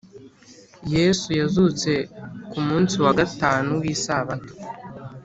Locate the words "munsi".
2.67-2.95